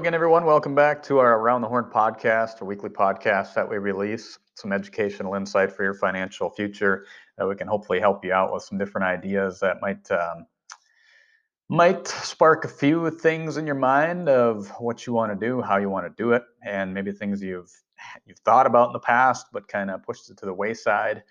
[0.00, 0.46] again, everyone.
[0.46, 4.38] Welcome back to our Around the Horn podcast, a weekly podcast that we release.
[4.54, 7.04] Some educational insight for your financial future
[7.36, 10.46] that we can hopefully help you out with some different ideas that might um,
[11.68, 15.76] might spark a few things in your mind of what you want to do, how
[15.76, 17.70] you want to do it, and maybe things you've
[18.24, 21.22] you've thought about in the past but kind of pushed it to the wayside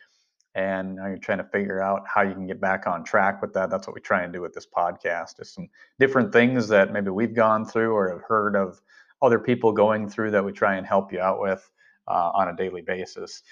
[0.55, 3.70] and you're trying to figure out how you can get back on track with that.
[3.70, 5.40] That's what we try and do with this podcast.
[5.40, 8.81] is some different things that maybe we've gone through or have heard of
[9.21, 11.70] other people going through that we try and help you out with
[12.07, 13.43] uh, on a daily basis.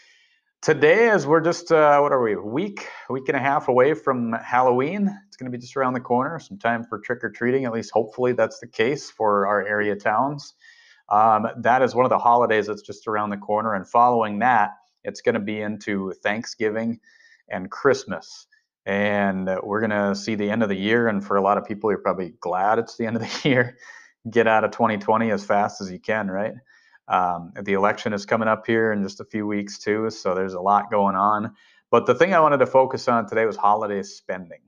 [0.62, 4.34] Today, as we're just uh, what are we, week, week and a half away from
[4.34, 5.08] Halloween.
[5.28, 6.40] It's going to be just around the corner.
[6.40, 7.66] Some time for trick or treating.
[7.66, 10.56] At least, hopefully, that's the case for our area towns.
[11.10, 14.72] Um, that is one of the holidays that's just around the corner, and following that
[15.08, 17.00] it's going to be into Thanksgiving
[17.50, 18.48] and Christmas.
[18.86, 21.08] And we're going to see the end of the year.
[21.08, 23.78] And for a lot of people, you're probably glad it's the end of the year.
[24.30, 26.54] Get out of 2020 as fast as you can, right?
[27.08, 30.10] Um, the election is coming up here in just a few weeks, too.
[30.10, 31.54] So there's a lot going on.
[31.90, 34.60] But the thing I wanted to focus on today was holiday spending.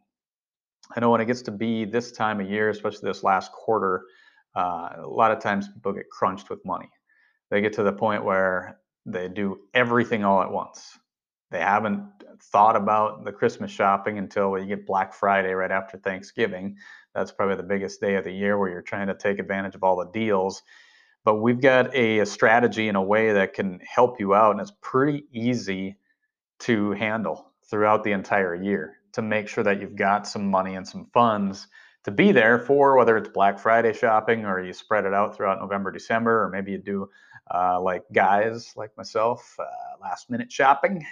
[0.95, 4.05] I know when it gets to be this time of year, especially this last quarter,
[4.55, 6.89] uh, a lot of times people get crunched with money.
[7.51, 10.97] They get to the point where they do everything all at once.
[11.51, 12.03] They haven't
[12.51, 16.77] thought about the Christmas shopping until you get Black Friday right after Thanksgiving.
[17.15, 19.83] That's probably the biggest day of the year where you're trying to take advantage of
[19.83, 20.61] all the deals.
[21.25, 24.61] But we've got a, a strategy in a way that can help you out, and
[24.61, 25.97] it's pretty easy
[26.59, 30.87] to handle throughout the entire year to make sure that you've got some money and
[30.87, 31.67] some funds
[32.03, 35.59] to be there for whether it's Black Friday shopping or you spread it out throughout
[35.59, 37.09] November, December, or maybe you do
[37.53, 39.65] uh, like guys like myself, uh,
[40.01, 41.05] last minute shopping.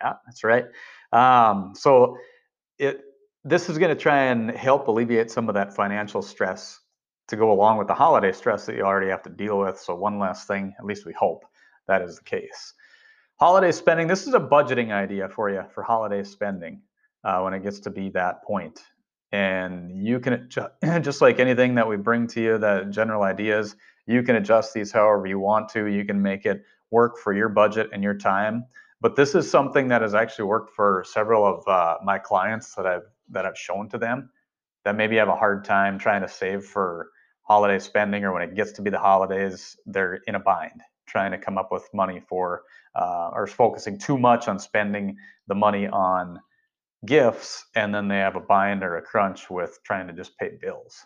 [0.00, 0.66] Yeah, that's right.
[1.12, 2.16] Um, so
[2.78, 3.02] it
[3.44, 6.80] this is going to try and help alleviate some of that financial stress
[7.28, 9.78] to go along with the holiday stress that you already have to deal with.
[9.78, 11.44] So one last thing, at least we hope
[11.86, 12.74] that is the case.
[13.36, 14.06] Holiday spending.
[14.06, 16.82] This is a budgeting idea for you for holiday spending
[17.24, 18.80] uh, when it gets to be that point.
[19.32, 20.72] And you can adjust,
[21.02, 24.90] just like anything that we bring to you, that general ideas, you can adjust these
[24.90, 25.86] however you want to.
[25.86, 28.64] You can make it work for your budget and your time.
[29.00, 32.86] But this is something that has actually worked for several of uh, my clients that
[32.86, 34.30] I've that I've shown to them
[34.84, 37.10] that maybe have a hard time trying to save for
[37.42, 41.30] holiday spending or when it gets to be the holidays, they're in a bind trying
[41.30, 42.62] to come up with money for
[42.94, 45.16] uh, or focusing too much on spending
[45.46, 46.38] the money on
[47.06, 50.50] gifts and then they have a bind or a crunch with trying to just pay
[50.60, 50.96] bills.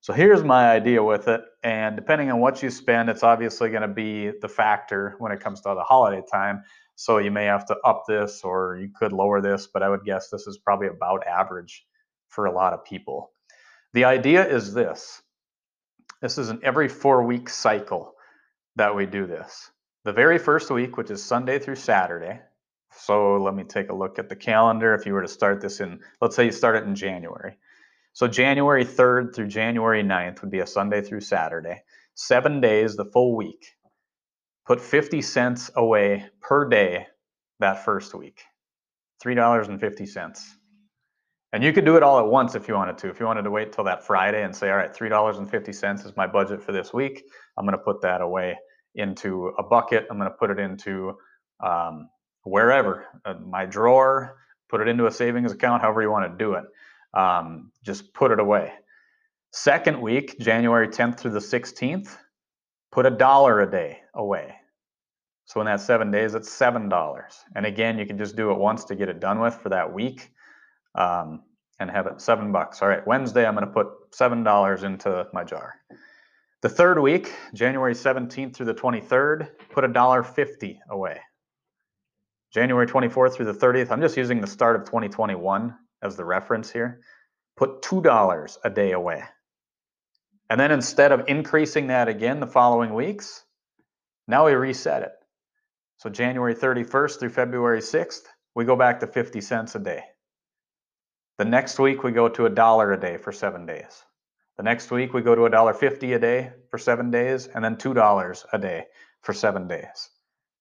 [0.00, 1.40] So here's my idea with it.
[1.62, 5.40] And depending on what you spend, it's obviously going to be the factor when it
[5.40, 6.62] comes to the holiday time.
[6.94, 10.04] So you may have to up this or you could lower this, but I would
[10.04, 11.84] guess this is probably about average
[12.28, 13.32] for a lot of people.
[13.94, 15.22] The idea is this
[16.20, 18.14] this is an every four week cycle
[18.76, 19.70] that we do this.
[20.04, 22.40] The very first week, which is Sunday through Saturday.
[22.96, 24.94] So let me take a look at the calendar.
[24.94, 27.56] If you were to start this in, let's say you start it in January.
[28.12, 31.82] So January 3rd through January 9th would be a Sunday through Saturday.
[32.14, 33.72] Seven days, the full week.
[34.66, 37.08] Put 50 cents away per day
[37.58, 38.42] that first week.
[39.22, 40.40] $3.50.
[41.52, 43.08] And you could do it all at once if you wanted to.
[43.08, 46.26] If you wanted to wait till that Friday and say, all right, $3.50 is my
[46.26, 47.24] budget for this week,
[47.56, 48.56] I'm going to put that away
[48.94, 50.06] into a bucket.
[50.10, 51.16] I'm going to put it into
[51.64, 52.08] um,
[52.44, 54.38] wherever, uh, my drawer,
[54.68, 56.64] put it into a savings account, however you want to do it
[57.14, 58.72] um, just put it away.
[59.52, 62.16] Second week, January 10th through the 16th,
[62.90, 64.56] put a dollar a day away.
[65.46, 67.34] So in that seven days, it's seven dollars.
[67.54, 69.92] And again, you can just do it once to get it done with for that
[69.92, 70.30] week,
[70.94, 71.42] um,
[71.78, 72.80] and have it seven bucks.
[72.80, 75.74] All right, Wednesday, I'm going to put seven dollars into my jar.
[76.62, 81.20] The third week, January 17th through the 23rd, put a dollar fifty away.
[82.54, 86.70] January 24th through the 30th, I'm just using the start of 2021 as the reference
[86.70, 87.00] here,
[87.56, 89.24] put $2 a day away.
[90.48, 93.42] And then instead of increasing that again the following weeks,
[94.28, 95.12] now we reset it.
[95.96, 98.22] So January 31st through February 6th,
[98.54, 100.04] we go back to 50 cents a day.
[101.38, 104.04] The next week we go to a dollar a day for seven days.
[104.56, 107.64] The next week we go to a dollar fifty a day for seven days, and
[107.64, 108.84] then two dollars a day
[109.22, 110.10] for seven days.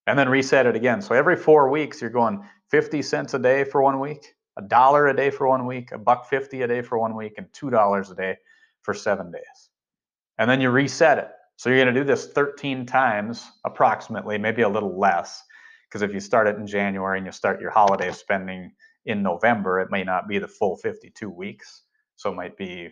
[0.08, 1.02] And then reset it again.
[1.02, 5.08] So every four weeks you're going 50 cents a day for one week, a dollar
[5.08, 7.70] a day for one week, a buck fifty a day for one week, and two
[7.70, 8.38] dollars a day
[8.82, 9.70] for seven days.
[10.38, 11.30] And then you reset it.
[11.56, 15.44] So you're going to do this 13 times approximately, maybe a little less,
[15.88, 18.72] because if you start it in January and you start your holiday spending
[19.06, 21.84] in November, it may not be the full 52 weeks.
[22.16, 22.90] So it might be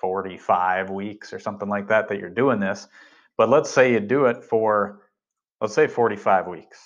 [0.00, 2.86] 45 weeks or something like that that you're doing this.
[3.36, 5.02] But let's say you do it for,
[5.60, 6.78] let's say 45 weeks.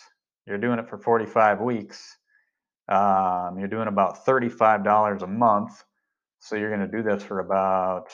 [0.47, 2.17] You're doing it for 45 weeks.
[2.89, 5.85] Um, you're doing about $35 a month.
[6.41, 8.09] So you're going to do this for about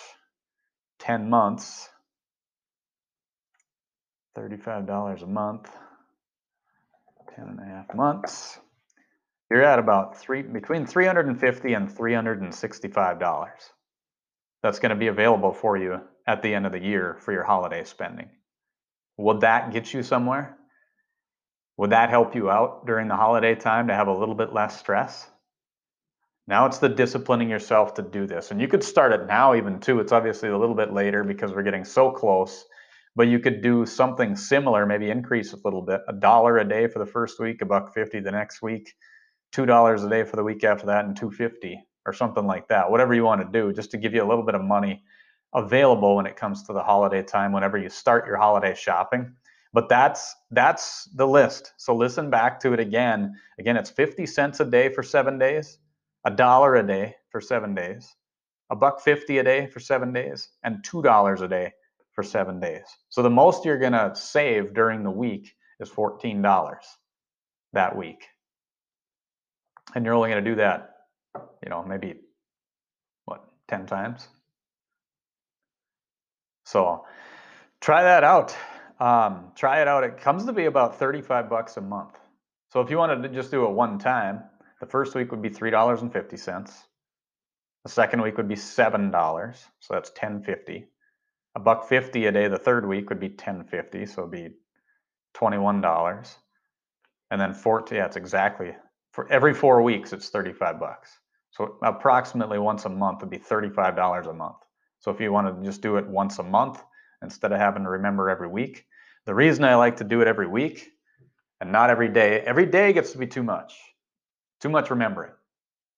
[1.00, 1.88] 10 months.
[4.38, 5.68] $35 a month,
[7.34, 8.58] 10 and a half months.
[9.50, 13.50] You're at about three between 350 and $365
[14.62, 17.44] that's going to be available for you at the end of the year for your
[17.44, 18.28] holiday spending.
[19.18, 20.56] Would that get you somewhere?
[21.76, 24.78] Would that help you out during the holiday time to have a little bit less
[24.78, 25.28] stress?
[26.46, 28.50] Now it's the disciplining yourself to do this.
[28.50, 30.00] And you could start it now, even too.
[30.00, 32.64] It's obviously a little bit later because we're getting so close,
[33.14, 36.86] but you could do something similar, maybe increase a little bit a dollar a day
[36.86, 38.94] for the first week, a buck 50 the next week,
[39.54, 43.14] $2 a day for the week after that, and 250 or something like that, whatever
[43.14, 45.02] you want to do, just to give you a little bit of money
[45.54, 49.34] available when it comes to the holiday time whenever you start your holiday shopping.
[49.72, 51.72] But that's that's the list.
[51.76, 53.34] So listen back to it again.
[53.58, 55.78] Again, it's 50 cents a day for 7 days,
[56.24, 58.14] a dollar a day for 7 days,
[58.70, 61.72] a buck 50 a day for 7 days, and $2 a day
[62.12, 62.84] for 7 days.
[63.10, 66.76] So the most you're going to save during the week is $14
[67.74, 68.26] that week.
[69.94, 70.98] And you're only going to do that
[71.62, 72.14] you know, maybe
[73.24, 74.28] what, 10 times?
[76.68, 77.06] So
[77.80, 78.54] try that out.
[79.00, 80.04] Um, try it out.
[80.04, 82.18] It comes to be about 35 bucks a month.
[82.68, 84.42] So if you wanted to just do it one time,
[84.78, 86.82] the first week would be $3.50.
[87.84, 89.56] The second week would be $7.
[89.80, 90.84] So that's 10.50.
[91.54, 94.50] A buck 50 a day the third week would be 10.50, so it'd be
[95.34, 96.36] $21.
[97.30, 98.74] And then 14, yeah, it's exactly
[99.12, 101.18] for every 4 weeks it's 35 bucks.
[101.50, 104.67] So approximately once a month would be $35 a month.
[105.00, 106.82] So if you want to just do it once a month
[107.22, 108.86] instead of having to remember every week,
[109.24, 110.90] the reason I like to do it every week
[111.60, 113.74] and not every day, every day gets to be too much.
[114.60, 115.32] Too much remembering.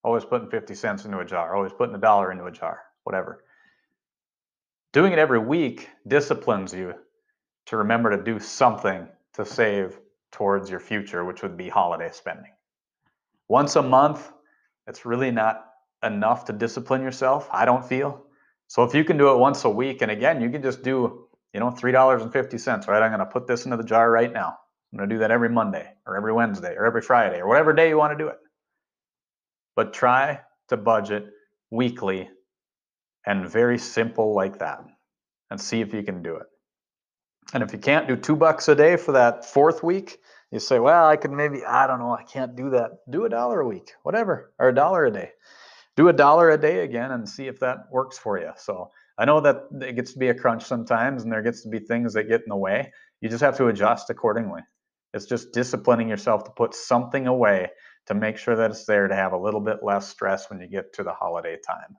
[0.03, 3.45] Always putting 50 cents into a jar, always putting a dollar into a jar, whatever.
[4.93, 6.95] Doing it every week disciplines you
[7.67, 9.99] to remember to do something to save
[10.33, 12.53] towards your future, which would be holiday spending.
[13.49, 14.33] Once a month,
[14.87, 15.67] it's really not
[16.03, 18.25] enough to discipline yourself, I don't feel.
[18.71, 21.27] So if you can do it once a week, and again, you can just do,
[21.53, 23.03] you know, $3.50, right?
[23.03, 24.59] I'm going to put this into the jar right now.
[24.93, 27.73] I'm going to do that every Monday or every Wednesday or every Friday or whatever
[27.73, 28.39] day you want to do it.
[29.75, 31.27] But try to budget
[31.73, 32.31] weekly
[33.27, 34.85] and very simple like that
[35.51, 36.47] and see if you can do it.
[37.53, 40.19] And if you can't do two bucks a day for that fourth week,
[40.53, 42.99] you say, well, I could maybe, I don't know, I can't do that.
[43.11, 45.33] Do a dollar a week, whatever, or a dollar a day.
[45.97, 48.53] Do a dollar a day again and see if that works for you.
[48.57, 51.69] So I know that it gets to be a crunch sometimes and there gets to
[51.69, 52.93] be things that get in the way.
[53.21, 54.63] You just have to adjust accordingly.
[55.13, 57.71] It's just disciplining yourself to put something away
[58.07, 60.69] to make sure that it's there to have a little bit less stress when you
[60.69, 61.97] get to the holiday time.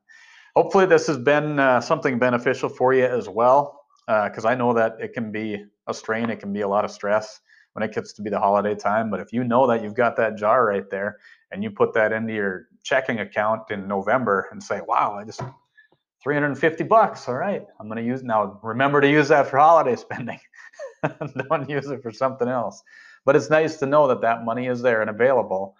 [0.55, 4.73] Hopefully, this has been uh, something beneficial for you as well, because uh, I know
[4.73, 7.39] that it can be a strain, it can be a lot of stress
[7.73, 9.09] when it gets to be the holiday time.
[9.09, 11.19] But if you know that you've got that jar right there
[11.51, 15.41] and you put that into your checking account in November and say, wow, I just
[16.23, 17.27] 350 bucks.
[17.27, 18.59] All right, I'm going to use now.
[18.63, 20.39] Remember to use that for holiday spending.
[21.49, 22.81] Don't use it for something else.
[23.25, 25.75] But it's nice to know that that money is there and available.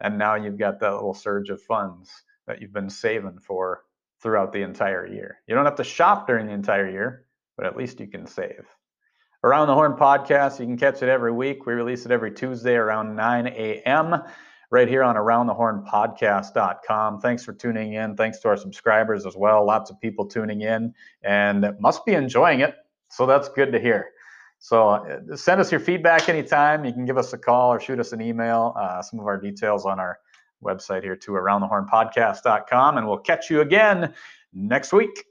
[0.00, 2.10] And now you've got that little surge of funds
[2.46, 3.84] that you've been saving for
[4.20, 5.38] throughout the entire year.
[5.46, 8.66] You don't have to shop during the entire year, but at least you can save.
[9.44, 11.66] Around the Horn podcast, you can catch it every week.
[11.66, 14.22] We release it every Tuesday around 9 a.m.
[14.70, 17.20] right here on aroundthehornpodcast.com.
[17.20, 18.16] Thanks for tuning in.
[18.16, 19.66] Thanks to our subscribers as well.
[19.66, 20.94] Lots of people tuning in
[21.24, 22.76] and must be enjoying it.
[23.08, 24.10] So that's good to hear.
[24.60, 26.84] So uh, send us your feedback anytime.
[26.84, 28.74] You can give us a call or shoot us an email.
[28.78, 30.20] Uh, some of our details on our
[30.62, 32.96] website here too, aroundthehornpodcast.com.
[32.96, 34.14] And we'll catch you again
[34.52, 35.24] next week.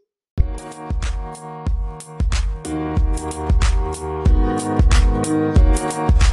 [4.61, 6.30] Thank you.